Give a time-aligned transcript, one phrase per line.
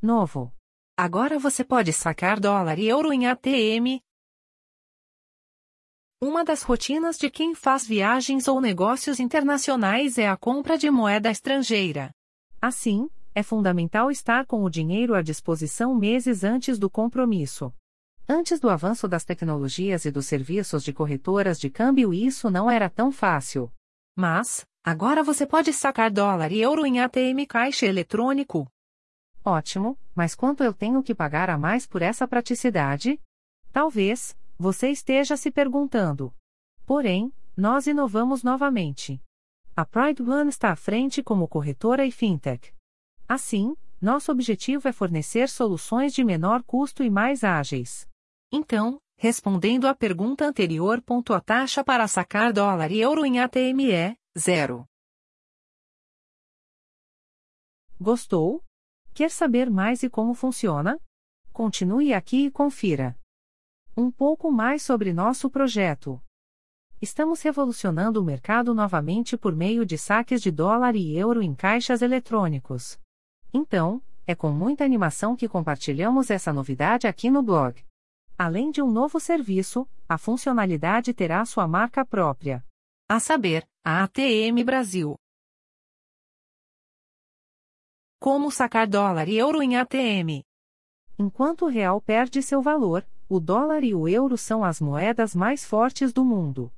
[0.00, 0.54] Novo.
[0.96, 4.00] Agora você pode sacar dólar e euro em ATM.
[6.22, 11.32] Uma das rotinas de quem faz viagens ou negócios internacionais é a compra de moeda
[11.32, 12.12] estrangeira.
[12.62, 17.74] Assim, é fundamental estar com o dinheiro à disposição meses antes do compromisso.
[18.28, 22.88] Antes do avanço das tecnologias e dos serviços de corretoras de câmbio, isso não era
[22.88, 23.68] tão fácil.
[24.16, 28.70] Mas, agora você pode sacar dólar e euro em ATM caixa eletrônico.
[29.48, 33.18] Ótimo, mas quanto eu tenho que pagar a mais por essa praticidade?
[33.72, 36.34] Talvez, você esteja se perguntando.
[36.84, 39.18] Porém, nós inovamos novamente.
[39.74, 42.74] A Pride One está à frente como corretora e fintech.
[43.26, 48.06] Assim, nosso objetivo é fornecer soluções de menor custo e mais ágeis.
[48.52, 51.02] Então, respondendo à pergunta anterior,
[51.34, 54.84] a taxa para sacar dólar e euro em ATM é zero.
[57.98, 58.62] Gostou?
[59.18, 60.96] Quer saber mais e como funciona?
[61.52, 63.18] Continue aqui e confira.
[63.96, 66.22] Um pouco mais sobre nosso projeto.
[67.02, 72.00] Estamos revolucionando o mercado novamente por meio de saques de dólar e euro em caixas
[72.00, 72.96] eletrônicos.
[73.52, 77.84] Então, é com muita animação que compartilhamos essa novidade aqui no blog.
[78.38, 82.64] Além de um novo serviço, a funcionalidade terá sua marca própria.
[83.08, 85.16] A saber, a ATM Brasil.
[88.20, 90.42] Como sacar dólar e euro em ATM?
[91.16, 95.64] Enquanto o real perde seu valor, o dólar e o euro são as moedas mais
[95.64, 96.72] fortes do mundo.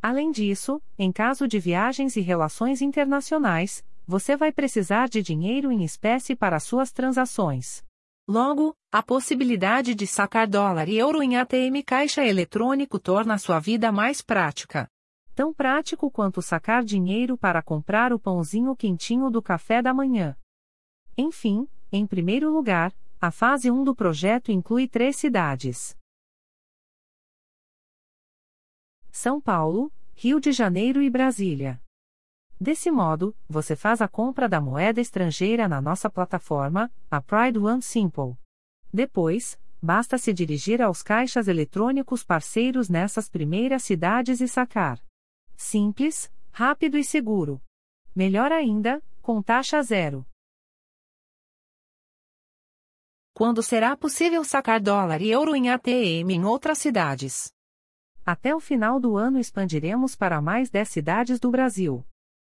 [0.00, 5.82] Além disso, em caso de viagens e relações internacionais, você vai precisar de dinheiro em
[5.82, 7.82] espécie para suas transações.
[8.28, 13.90] Logo, a possibilidade de sacar dólar e euro em ATM caixa eletrônico torna sua vida
[13.90, 14.88] mais prática.
[15.34, 20.36] Tão prático quanto sacar dinheiro para comprar o pãozinho quentinho do café da manhã.
[21.16, 25.96] Enfim, em primeiro lugar, a fase 1 do projeto inclui três cidades:
[29.10, 31.80] São Paulo, Rio de Janeiro e Brasília.
[32.60, 37.80] Desse modo, você faz a compra da moeda estrangeira na nossa plataforma, a Pride One
[37.80, 38.36] Simple.
[38.92, 45.00] Depois, basta se dirigir aos caixas eletrônicos parceiros nessas primeiras cidades e sacar.
[45.56, 47.60] Simples, rápido e seguro.
[48.14, 50.26] Melhor ainda, com taxa zero.
[53.36, 57.52] Quando será possível sacar dólar e euro em ATM em outras cidades?
[58.24, 62.06] Até o final do ano expandiremos para mais 10 cidades do Brasil.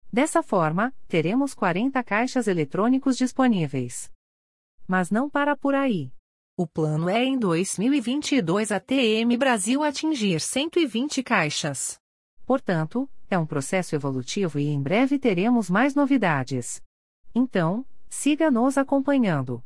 [0.10, 4.10] Dessa forma, teremos 40 caixas eletrônicos disponíveis.
[4.88, 6.10] Mas não para por aí.
[6.56, 12.00] O plano é em 2022 a TM Brasil atingir 120 caixas.
[12.46, 16.82] Portanto, é um processo evolutivo e em breve teremos mais novidades.
[17.36, 19.62] Então, siga-nos acompanhando.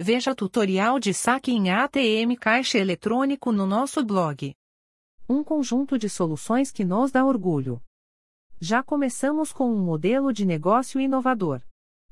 [0.00, 4.54] Veja tutorial de saque em ATM caixa eletrônico no nosso blog
[5.28, 7.82] um conjunto de soluções que nos dá orgulho.
[8.60, 11.60] Já começamos com um modelo de negócio inovador.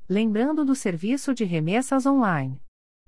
[0.07, 2.61] Lembrando do serviço de remessas online.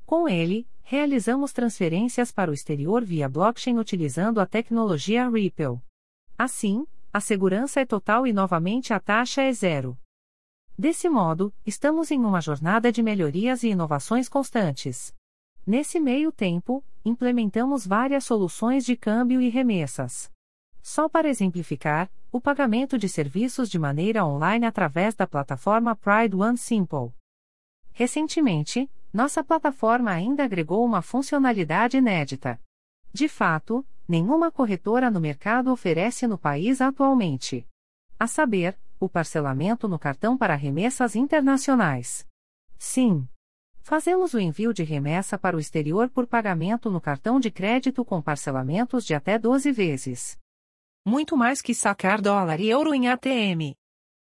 [0.05, 5.79] Com ele, realizamos transferências para o exterior via blockchain utilizando a tecnologia Ripple.
[6.37, 9.97] Assim, a segurança é total e novamente a taxa é zero.
[10.77, 15.11] Desse modo, estamos em uma jornada de melhorias e inovações constantes.
[15.65, 20.31] Nesse meio tempo, implementamos várias soluções de câmbio e remessas.
[20.79, 26.57] Só para exemplificar, o pagamento de serviços de maneira online através da plataforma Pride One
[26.57, 27.11] Simple.
[27.91, 32.61] Recentemente, nossa plataforma ainda agregou uma funcionalidade inédita.
[33.11, 37.67] De fato, nenhuma corretora no mercado oferece no país atualmente.
[38.19, 42.25] A saber, o parcelamento no cartão para remessas internacionais.
[42.77, 43.27] Sim.
[43.79, 48.21] Fazemos o envio de remessa para o exterior por pagamento no cartão de crédito com
[48.21, 50.37] parcelamentos de até 12 vezes.
[51.05, 53.75] Muito mais que sacar dólar e euro em ATM.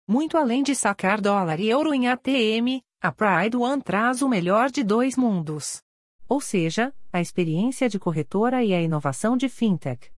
[0.07, 4.69] Muito além de sacar dólar e euro em ATM, a Pride One traz o melhor
[4.69, 5.81] de dois mundos.
[6.27, 10.14] Ou seja, a experiência de corretora e a inovação de fintech.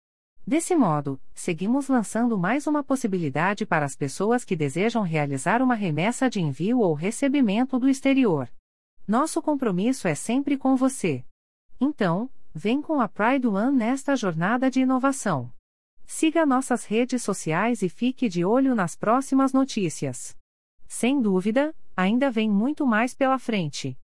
[0.47, 6.29] Desse modo, seguimos lançando mais uma possibilidade para as pessoas que desejam realizar uma remessa
[6.29, 8.49] de envio ou recebimento do exterior.
[9.05, 11.25] Nosso compromisso é sempre com você.
[11.81, 15.51] Então, vem com a Pride One nesta jornada de inovação.
[16.05, 20.33] Siga nossas redes sociais e fique de olho nas próximas notícias.
[20.87, 23.99] Sem dúvida, ainda vem muito mais pela frente.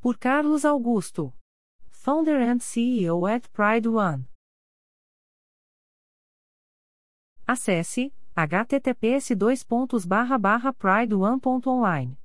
[0.00, 1.34] Por Carlos Augusto,
[2.06, 4.28] Founder and CEO at Pride One.
[7.48, 9.36] Acesse https
[10.72, 12.14] pride1.online